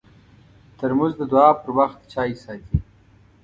ترموز 0.77 1.13
د 1.17 1.21
دعا 1.31 1.49
پر 1.61 1.69
وخت 1.77 1.99
چای 2.11 2.31
ساتي. 2.43 2.77